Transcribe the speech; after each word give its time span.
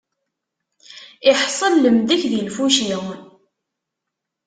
Iḥṣel 1.31 1.73
lemdek 1.83 2.21
di 2.31 2.39
lfuci. 2.47 2.91